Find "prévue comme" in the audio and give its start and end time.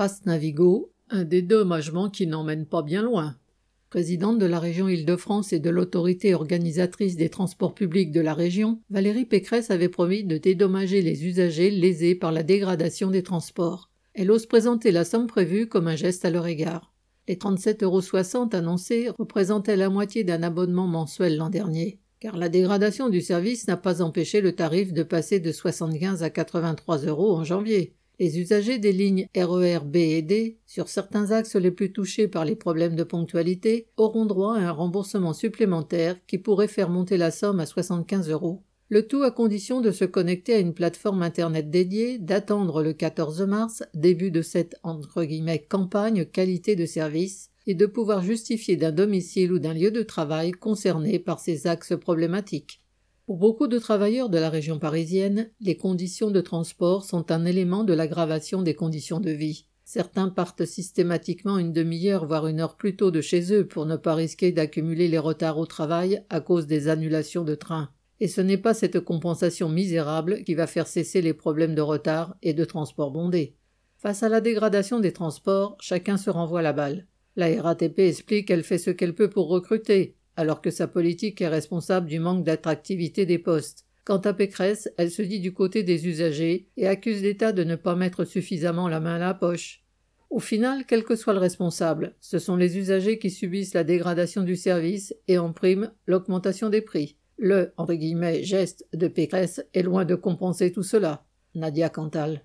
15.26-15.86